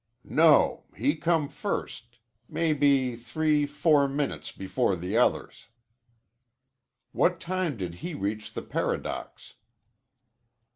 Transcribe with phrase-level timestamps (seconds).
[0.25, 2.17] "No, he come first.
[2.49, 5.67] Maybe three four minutes before the others."
[7.11, 9.53] "What time did he reach the Paradox?"